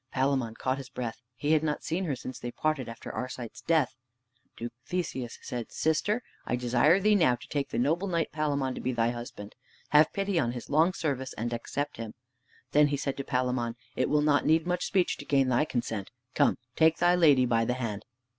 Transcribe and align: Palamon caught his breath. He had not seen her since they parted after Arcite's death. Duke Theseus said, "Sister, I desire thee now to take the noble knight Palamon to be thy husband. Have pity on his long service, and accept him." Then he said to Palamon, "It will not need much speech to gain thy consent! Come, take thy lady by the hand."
Palamon 0.11 0.55
caught 0.55 0.79
his 0.79 0.89
breath. 0.89 1.21
He 1.35 1.51
had 1.51 1.61
not 1.61 1.83
seen 1.83 2.05
her 2.05 2.15
since 2.15 2.39
they 2.39 2.49
parted 2.51 2.89
after 2.89 3.13
Arcite's 3.13 3.61
death. 3.61 3.93
Duke 4.57 4.73
Theseus 4.83 5.37
said, 5.43 5.71
"Sister, 5.71 6.23
I 6.43 6.55
desire 6.55 6.99
thee 6.99 7.13
now 7.13 7.35
to 7.35 7.47
take 7.49 7.69
the 7.69 7.77
noble 7.77 8.07
knight 8.07 8.31
Palamon 8.31 8.73
to 8.73 8.81
be 8.81 8.91
thy 8.93 9.11
husband. 9.11 9.53
Have 9.89 10.11
pity 10.11 10.39
on 10.39 10.53
his 10.53 10.71
long 10.71 10.93
service, 10.93 11.33
and 11.33 11.53
accept 11.53 11.97
him." 11.97 12.15
Then 12.71 12.87
he 12.87 12.97
said 12.97 13.15
to 13.17 13.23
Palamon, 13.23 13.75
"It 13.95 14.09
will 14.09 14.23
not 14.23 14.43
need 14.43 14.65
much 14.65 14.85
speech 14.87 15.17
to 15.17 15.25
gain 15.25 15.49
thy 15.49 15.65
consent! 15.65 16.09
Come, 16.33 16.57
take 16.75 16.97
thy 16.97 17.13
lady 17.13 17.45
by 17.45 17.63
the 17.63 17.75
hand." 17.75 18.03